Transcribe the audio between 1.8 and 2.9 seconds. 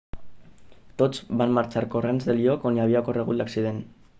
corrents del lloc on